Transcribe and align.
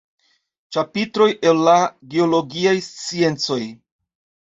Ĉapitroj 0.77 1.27
el 1.51 1.63
la 1.69 1.77
geologiaj 2.17 2.75
sciencoj". 2.91 3.63